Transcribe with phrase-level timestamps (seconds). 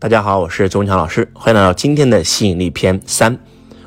[0.00, 3.38] 大家好，我是周文强老师，欢迎来到今天的吸引力篇三。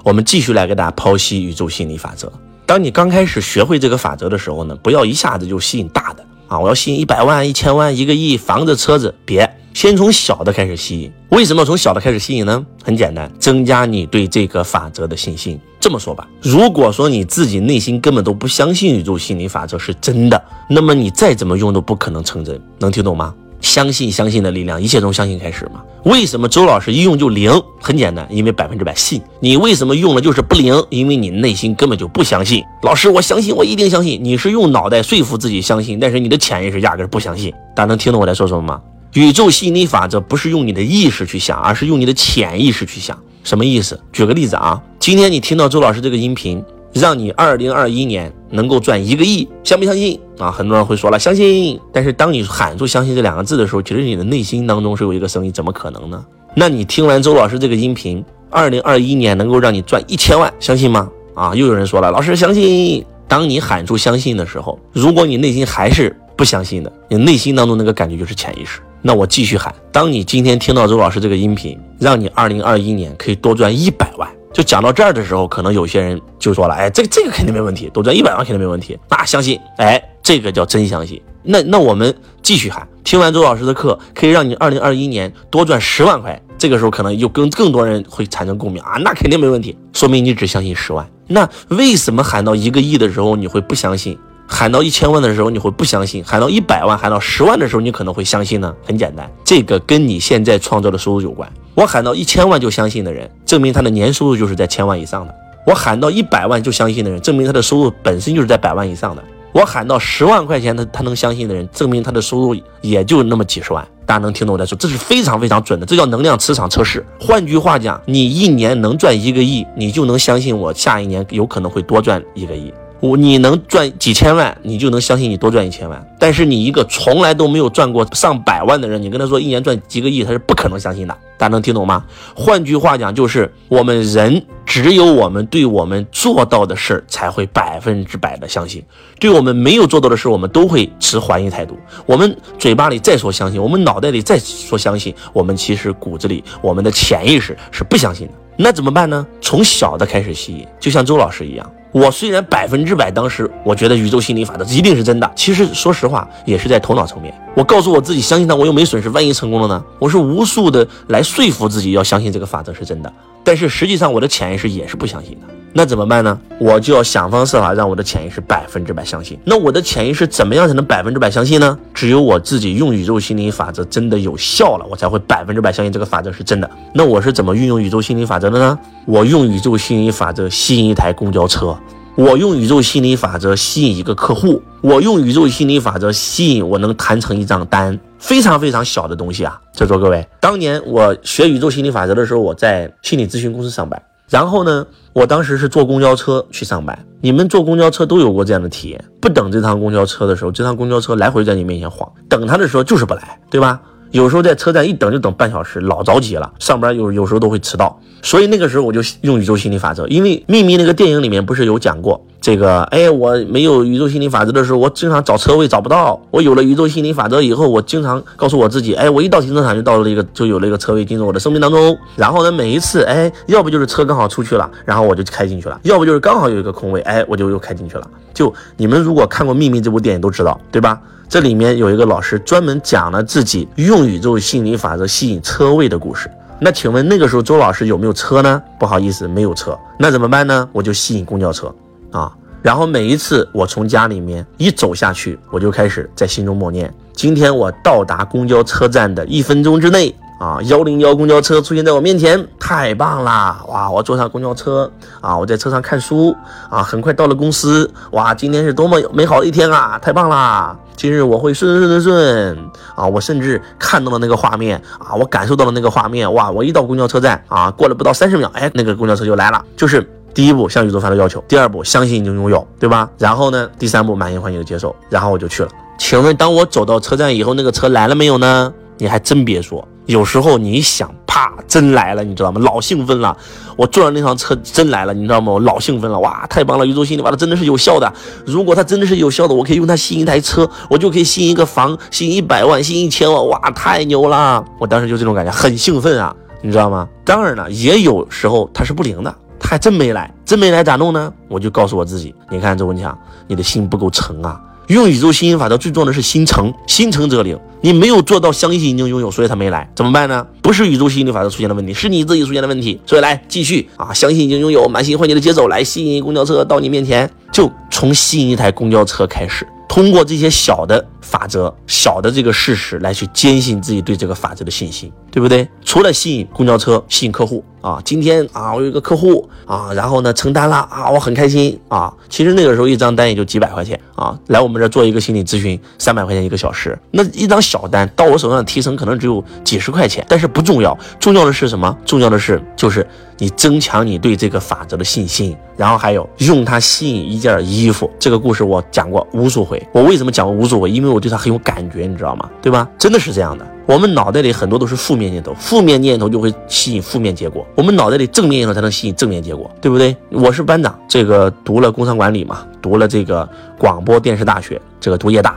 [0.03, 2.31] 我们继续来给大家剖析宇宙吸引力法则。
[2.65, 6.57] 当你刚开始学会这个法则的时候呢，不要一下子就吸引大的啊！
[6.57, 11.11] 我要吸引一百万、一千万、一个亿，房子、车子，别，先从小的开始吸引。
[11.29, 12.65] 为什么从小的开始吸引呢？
[12.83, 15.59] 很简单，增加你对这个法则的信心。
[15.79, 22.59] 这么说吧，如果说你自己内心根本都不相信宇宙吸引力法则是真的，那么你再怎么用都不可能成真。
[22.79, 23.35] 能听懂吗？
[23.67, 25.83] 相信相信的力量，一切从相信开始嘛。
[26.05, 27.51] 为什么周老师一用就灵？
[27.81, 29.21] 很简单，因为百分之百信。
[29.41, 30.73] 你为什么用了就是不灵？
[30.89, 32.63] 因为你内心根本就不相信。
[32.83, 34.23] 老师，我相信，我一定相信。
[34.23, 37.51] 你是用脑袋说服自己相信，但是你的潜意识压根不相信。
[37.75, 38.81] 大家能听懂我在说什么吗？
[39.13, 43.19] 宇宙吸引力法则不是用你的意识去想，而是用你的潜意识去想。
[43.43, 43.99] 什么意思？
[44.13, 46.63] 举个例子啊，今天你听到周老师这个音频。
[46.99, 50.51] 让你二零二一年能够赚一个亿，相不相信啊？
[50.51, 51.79] 很多人会说了，相信。
[51.93, 56.25] 但是当你喊出“相信”这两个字的时候，其实你的内心当中是有一个声音，怎么可能呢？
[56.55, 61.09] 那你听完周老师这个音频，二零二一年能够让你赚一千万，相信吗？
[61.35, 63.05] 啊，又有人说了，老师相信。
[63.27, 68.79] 当你喊出“相信”的时候，如果你内心还是不相信的，你内心当中那个感觉就是潜意识。
[69.01, 74.27] 那我继续喊，当你今天听到周老师这个音频，让你二零二一年可以多赚一百万。
[74.53, 81.21] 就讲到这儿的时候，可能有些人就说了：“哎，这个这个肯定没问题，多赚一百万肯定没问题。”那相信，哎，这个叫真相信。
[81.43, 86.41] 那那我们继续喊，听完周老师的课，可以让你二零二一年多赚十万块。
[86.57, 91.07] 这个时候可能又跟更多人会产生共鸣啊，那肯定没问题，说明你只相信十万。
[91.27, 94.17] 那为什么喊到一个亿的时候你会不相信？
[94.47, 96.23] 喊到一千万的时候你会不相信？
[96.25, 98.73] 喊到一百万、喊到十万的时候你可能会相信呢？
[98.83, 101.47] 很简单，这个跟你现在创造的收入有关。
[101.77, 105.33] 我喊到一千万就相信的人，证明他的年收入就是在千万以上的；
[105.63, 109.21] 我喊到一百万就相信的人，证明他的收入本身就是在百万以上的；
[109.53, 113.87] 我喊到十万块钱他他能相信的人，证明他的收入也就那么几十万。
[114.07, 114.75] 大家能听懂我在说？
[114.75, 117.05] 这是非常非常准的，这叫能量磁场测试。
[117.19, 122.73] 换句话讲，你一年能赚一个亿，你就能相信我下一年有可能会多赚一个亿。
[122.99, 126.15] 我你能赚几千万，你就能相信你多赚一千万。
[126.19, 131.15] 但是你一个从来都没有赚过上百万的人，你跟他说一年赚几个亿，他是不可能相信的。
[131.37, 132.03] 大家能听懂吗？
[132.35, 138.83] 换句话讲，就是我们人只有我们对我们做到的事儿才会百分之百的相信，
[139.19, 141.77] 对我们没有做到的事儿，我们都会持怀疑态度。
[142.07, 148.33] 我们嘴巴里再说相信，我们脑袋里再说相信，我们其实骨子里我们的潜意识是不相信的。
[148.57, 149.23] 那怎么办呢？
[149.39, 151.71] 从小的开始吸引，就像周老师一样。
[151.97, 155.31] 我虽然百分之百，当时我觉得宇宙心理法则一定是真的。
[155.35, 157.33] 其实说实话，也是在头脑层面。
[157.55, 159.09] 我告诉我自己，相信他，我又没损失。
[159.09, 159.83] 万一成功了呢？
[159.97, 163.11] 我是无数的来说服自己要相信这个法则是真的。
[163.43, 165.47] 但是实际上，我的潜意识也是不相信的。
[165.73, 166.39] 那怎么办呢？
[166.59, 169.37] 我就要想方设法让我的潜意识百分之百相信。
[169.45, 171.77] 那我的潜意识怎么样才能百分之百相信呢？
[171.93, 176.67] 只有我自己用宇宙心理法则真的有效了，我才会百分之百相信这个法则是真的。
[176.93, 178.79] 那我是怎么运用宇宙心理法则的呢？
[179.05, 181.77] 我用宇宙心理法则吸引一台公交车，
[182.15, 189.61] 我用宇宙心理法则吸引一个客户，我用宇宙心理法则吸引我能谈成一张单，非常非常小的东西啊！
[189.73, 194.01] 在座各位，当年我学宇宙心理法则的时候，我在心理咨询公司上班。
[194.29, 196.97] 然后呢，我当时是坐公交车去上班。
[197.21, 203.81] 你们坐公交车都有过这样的体验：不等这趟公交车的时候，这趟公交车来回在你面前晃；等它的时候就是不来，对吧？
[204.11, 206.53] 有时候在车站一等就等半小时，老着急了。
[206.59, 210.07] 上班有有时候都会迟到，所以那个时候我就用宇宙心理法则。
[210.07, 212.81] 因为秘密那个电影里面不是有讲过这个？
[212.83, 216.17] 哎，我没有宇宙心理法则的时候，我经常找车位找不到。
[216.31, 221.97] 我有了宇宙心理法则以后，我经常告诉我自己，哎，我一到停车场就到了一个，就有了一个车位进入我的生命当中。
[222.15, 228.09] 然后呢，每一次，哎，要不就是车刚好出去了，然后我就开进去了；要不就是刚好有一个空位，哎，我就又开进去了。
[228.33, 230.97] 就你们如果看过秘密这部电影都知道，对吧？
[231.27, 236.31] 这里面有一个老师专门讲了自己用宇宙心理法则吸引车位的故事。
[236.61, 238.63] 那请问那个时候周老师有没有车呢？
[238.79, 239.77] 不好意思，没有车。
[239.99, 240.69] 那怎么办呢？
[240.71, 241.69] 我就吸引公交车
[242.11, 242.31] 啊。
[242.61, 250.13] 然后每一次我从家里面一走下去，我就开始在心中默念：今天我到达公交车站的一分钟之内。
[250.39, 253.59] 啊，幺零幺公交车出现在我面前，太棒啦！
[253.69, 254.87] 哇，我坐上公交车
[255.19, 256.31] 啊，我在车上看书
[256.69, 257.91] 啊，很快到了公司。
[258.11, 260.77] 哇，今天是多么美好的一天啊，太棒啦！
[260.95, 262.57] 今日我会顺顺顺顺
[262.95, 266.31] 啊，我甚至看到了那个画面啊，我感受到了那个画面。
[266.31, 269.65] 哇，我一到公交车站啊，过了不到三十秒，哎，那个公交车就来了。
[269.75, 270.07] 就是
[270.37, 273.09] 第一步向宇宙发出要求，第二步相信已经拥有，对吧？
[273.17, 275.69] 然后呢，第三步满意欢迎的接受，然后我就去了。
[275.97, 278.71] 请问，当我走到车站以后，那个车来了没有呢？
[278.99, 279.83] 你还真别说。
[280.05, 281.11] 有时候你想。
[281.25, 282.61] 啪，真来了，你知道吗？
[282.63, 283.35] 老兴奋了，
[283.75, 285.53] 我坐上那趟车真来了，你知道吗？
[285.53, 286.85] 我老兴奋了，哇，太棒了！
[286.85, 288.13] 宇宙心理法则真的是有效的。
[288.45, 294.63] 如果它真的是有效的，我可以用它吸引一台车，我就可以吸引一个房，吸引一百万，吸引一千万，哇，太牛了！
[294.79, 297.07] 我当时就这种感觉，很兴奋啊，你知道吗？
[297.23, 301.33] 当然了，也有时候它是不灵的，他还真没来，真没来咋弄呢？
[301.47, 303.17] 我就告诉我自己，你看周文强，
[303.47, 304.61] 你的心不够诚啊。
[304.87, 307.59] 用宇宙吸引法则最重要的是心诚，心诚则灵。
[307.81, 310.47] 你没有做到相信已经拥有，所以他没来，怎么办呢？
[310.61, 312.99] 不是宇宙吸引力法则出现的问题，是你自己出现的问题。
[313.05, 319.67] 所以来继续啊，相信已经拥有，满心欢喜的接走，来吸引公交车到你面前，就从吸引一台公交车开始。
[319.89, 325.67] 通过这些小的法则、小的这个事实来去坚信自己对这个法则的信心，对不对？
[325.83, 332.13] 除了吸引公交车、吸引客户啊，今天啊，我有一个客户啊，然后呢承担了啊，我很开心啊。
[332.27, 341.97] 其实那个时候一张单也就几百块钱啊，来我们这做一个心理咨询，三百块钱一个小时，那一张小单到我手上提成可能只有几十块钱，但是不重要，重要的是什么？
[342.05, 343.07] 重要的是就是。
[343.39, 348.09] 你增强你对这个法则的信心，然后还有用它吸引一件衣服。
[348.17, 349.79] 这个故事我讲过无数回。
[349.91, 350.89] 我为什么讲过无数回？
[350.89, 352.49] 因为我对它很有感觉，你知道吗？
[352.63, 352.89] 对吧？
[352.97, 353.63] 真的是这样的。
[353.87, 357.65] 我们脑袋里很多都是负面念头，负面念头就会吸引负面结果。
[357.73, 360.15] 我们脑袋里正面念头才能吸引正面结果，对不对？
[360.29, 363.47] 我是班长，这个读了工商管理嘛，读了这个
[363.77, 365.55] 广播电视大学，这个读夜大，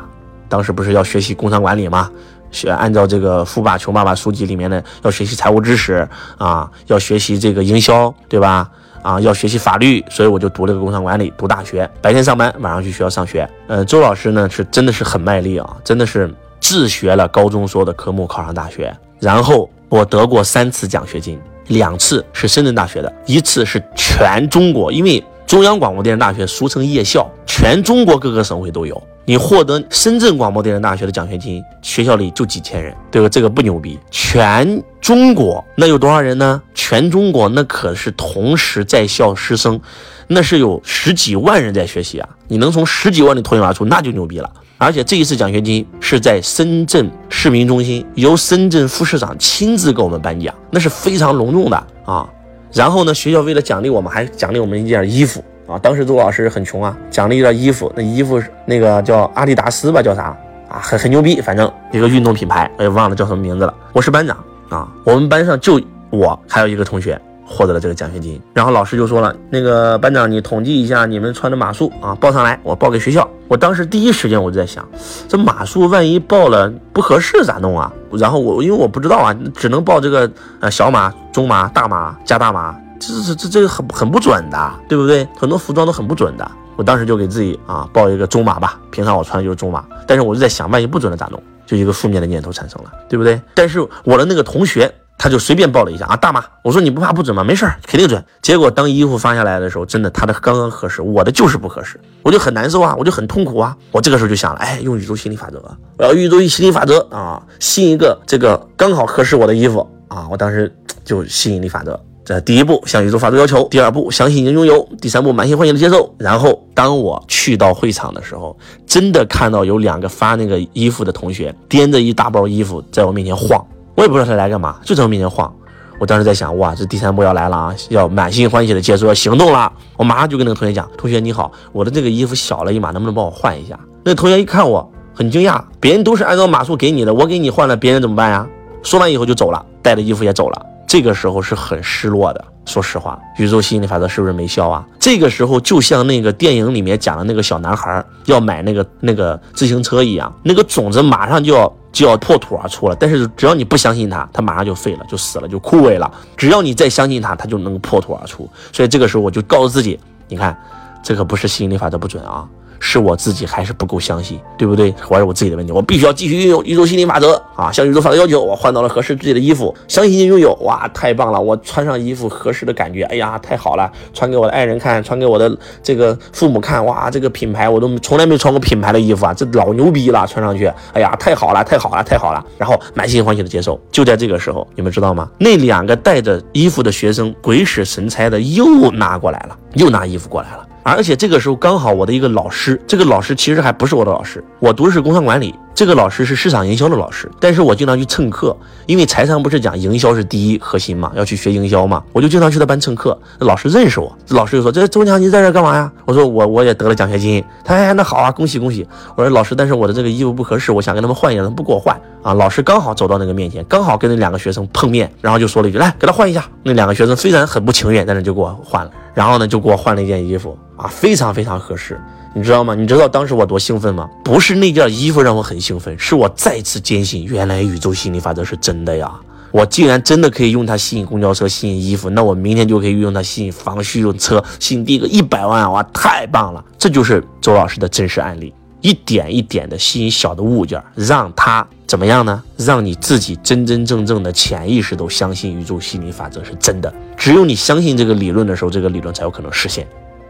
[0.49, 2.09] 当时不是要学习工商管理吗？
[2.53, 8.71] 学按照这个《富爸穷爸爸》书籍里面的，要学习财务知识啊，要学习这个营销，对吧？
[9.03, 13.49] 啊，要学习法律，所以我就读了个工商管理，读大学，白天上班，晚上去学校上学。
[13.67, 18.95] 呃，周老师呢是真的是很卖力啊，真的是自学了高中所有的科目，考上大学。
[19.19, 29.03] 然后我得过三次奖学金，两次是深圳大学的，一次是全中国，因为中央广播电视大学俗称夜校，全中国各个省会都有。
[29.27, 33.29] 你获得深圳广播电视大学的奖学金，学校里就几千人，对吧？
[33.29, 33.97] 这个不牛逼。
[34.11, 36.61] 全中国那有多少人呢？
[36.75, 39.79] 全中国那可是同时在校师生，
[40.27, 42.29] 那是有十几万人在学习啊！
[42.49, 44.51] 你能从十几万里脱颖而出，那就牛逼了。
[44.83, 52.27] 而且这一次奖学金是在深圳市民中心，由深圳副市长亲自给我们颁奖，那是非常隆重的啊。
[52.73, 55.45] 然后呢，学校为了奖励我们，还奖励我们一件衣服。
[55.67, 60.35] 啊，当时周老师很穷啊，奖励一件衣服，那衣服那个叫阿迪达斯吧，叫啥
[60.71, 60.81] 啊？
[60.81, 63.75] 很很牛逼，反正一个运动品牌，我也忘了叫什么名字了。
[63.93, 65.79] 我是班长啊，我们班上就
[66.09, 68.41] 我还有一个同学获得了这个奖学金。
[68.55, 73.29] 然后老师就说了，那个班长你统计一下你们穿的码数啊，报上来，我报给学校。
[73.49, 74.89] 我当时第一时间我就在想，
[75.27, 77.93] 这码数万一报了不合适咋弄啊？
[78.13, 80.31] 然后我因为我不知道啊，只能报这个
[80.61, 82.75] 呃小码、中码、大码加大码。
[83.01, 85.27] 这这这这个很很不准的，对不对？
[85.37, 86.49] 很多服装都很不准的。
[86.77, 89.85] 我当时就给自己啊报一个中码吧，平常我穿的就是中码。
[90.07, 91.43] 但是我就在想，万一不准了咋弄？
[91.67, 93.41] 就一个负面的念头产生了，对不对？
[93.55, 96.43] 但是我的那个同学他就随便报了一下啊大码。
[96.65, 97.45] 我说你不怕不准吗？
[97.45, 98.25] 没事儿，肯定准。
[98.41, 103.77] 结果当衣服发下来的时候，真的他的刚刚合适，我的就是不合适，我就很难受啊，我就很痛苦啊。
[103.93, 105.63] 我这个时候就想了，哎，用宇宙心理法则，
[105.99, 110.27] 我要宇宙心理法则啊，吸一个这个刚好合适我的衣服啊。
[110.31, 110.75] 我当时
[111.05, 112.01] 就吸引力法则。
[112.25, 116.15] 这第一步向宇宙发出要求，第二步相信已经拥有，第三步满心欢喜的接受。
[116.19, 118.57] 然后当我去到会场的时候，
[118.87, 123.63] 真的看到有两个发那个衣服的同学掂着一大包衣服在我面前晃，
[124.01, 125.55] 我也不知道他来干嘛，就在我面前晃。
[125.99, 129.71] 我当时在想，哇，这第三步要来了啊，要满心欢喜的接受，要行动了。
[129.99, 133.79] 我马上就跟那个同学讲，同学你好，我的这个衣服小了一码，能不能帮我换一下？
[134.03, 138.47] 那同学一看我很惊讶，别人都是按照码数给你的，我给你换了，别人怎么办呀？
[138.83, 140.65] 说完以后就走了，带着衣服也走了。
[140.89, 144.87] 这个时候是很失落的，说实话，宇宙吸引力法则是不是没效啊？
[144.99, 156.09] 这个时候就像那个电影里面讲的那个小男孩要买那个那个自行车一样，那个种子马上就要就要破土而出了，但是只要你不相信它，它马上就废了，就死了，就枯萎了。
[156.37, 158.49] 只要你再相信它，它就能破土而出。
[158.73, 159.99] 所以这个时候我就告诉自己，
[160.29, 160.57] 你看，
[161.03, 162.47] 这可不是吸引力法则不准啊。
[162.81, 164.93] 是我自己还是不够相信，对不对？
[164.99, 165.73] 还是我自己的问题？
[165.73, 167.71] 我必须要继续运用宇宙心理法则啊！
[167.71, 171.41] 向宇宙发的要求，我换到了合适自己的衣服，相信拥有，哇，太棒了！
[171.41, 173.91] 我穿上衣服合适的感觉，哎呀，太好了！
[174.15, 180.27] 穿给我的爱人看，穿给我的这个父母看，哇，这个品牌我都从来没穿过品牌的衣服啊，这老牛逼了！
[180.27, 182.43] 穿上去，哎呀，太好了，太好了，太好了！
[182.57, 183.79] 然后满心欢喜的接受。
[183.93, 185.29] 就在这个时候，你们知道吗？
[185.39, 190.67] 那两个带着衣服的学生鬼使神差的又拿过来了，又拿衣服过来了。
[190.83, 198.57] 而且这个时候刚好我的一个老师，这个老师其实还不是我的老师，我读的是工商管理，这个老师是市场营销的老师，但是我经常去蹭课，
[198.87, 203.17] 因为财商不是讲营销是第一核心嘛，要去学营销嘛，我就经常去他班蹭课。
[203.41, 208.87] 老师认识我，老师就说：“这周强，你在这干嘛呀？”我说：“我我也得了奖学金。”他哎，那好啊，恭喜恭喜！
[209.17, 218.91] 我说：“老师，但是我的这个衣服不合适，我想跟他们换一下，他们不给我换啊。”老师刚好走到那个面前，刚好跟那两个学生碰面，然后就说了一句：“来，给他换一下。”那两个学生虽然很不情愿，但是就给我换了，
[219.21, 222.01] 然后呢，就给我换了一件衣服啊，非常非常合适。
[222.35, 222.75] 你知道吗？
[222.75, 224.09] 你知道当时我多兴奋吗？
[224.25, 229.13] 不是那件衣服让我很兴奋，是我再次坚信，原来宇宙心理法则是真的呀！
[229.51, 235.71] 我竟然真的可以用它吸引公交车、吸引衣服，那我明天就可以用它吸引房、吸引车、吸引第一个一百万！
[235.71, 236.65] 哇，太棒了！
[236.79, 242.43] 这就是周老师的真实案例，一点一点的吸引小的物件，让它怎么样呢？
[242.57, 246.93] 让你自己真真正正的潜意识都相信宇宙心理法则是真的。
[247.17, 249.87] 只有你相信这个理论的时候，这个理论才有可能实现。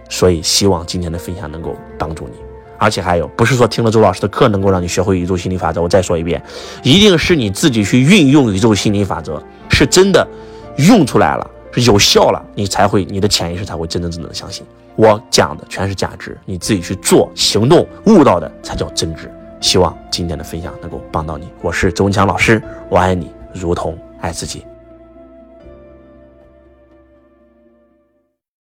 [0.09, 2.35] 所以，希望今天的分享能够帮助你，
[2.77, 5.81] 而且还有，不是说听了周老师的课能够让你学会宇宙心理法则。
[5.81, 6.43] 我再说一遍，
[6.83, 10.27] 一定是你自己去运用宇宙心理法则，是真的
[10.79, 14.65] 用出来了，是有效了，你才会，你的潜意识才会真真正正的相信
[14.97, 19.31] 我讲的全是价值，你自己去做行动，悟到的才叫真知。
[19.61, 21.49] 希望今天的分享能够帮到你。
[21.63, 24.65] 我是周文强老师，我爱你如同爱自己。